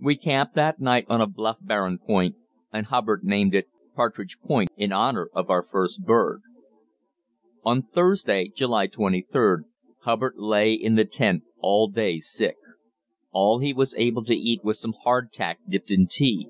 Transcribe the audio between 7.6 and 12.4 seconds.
On Thursday (July 23) Hubbard lay in the tent all day